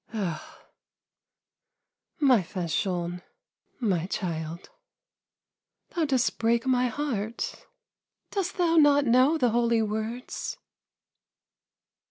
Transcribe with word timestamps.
"Oh, 0.15 0.63
my 2.19 2.41
Fanchon, 2.41 3.21
my 3.79 4.07
child, 4.07 4.71
thou 5.91 6.05
dost 6.05 6.39
break 6.39 6.65
my 6.65 6.87
heart! 6.87 7.67
Dost 8.31 8.57
thou 8.57 8.77
not 8.77 9.05
know 9.05 9.37
the 9.37 9.51
holy 9.51 9.83
words 9.83 10.57